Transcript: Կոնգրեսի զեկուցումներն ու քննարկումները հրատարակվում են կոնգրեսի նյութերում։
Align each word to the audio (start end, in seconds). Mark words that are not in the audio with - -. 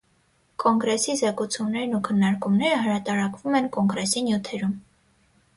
Կոնգրեսի 0.61 1.15
զեկուցումներն 1.19 1.93
ու 1.99 2.01
քննարկումները 2.09 2.81
հրատարակվում 2.87 3.61
են 3.63 3.71
կոնգրեսի 3.77 4.29
նյութերում։ 4.31 4.77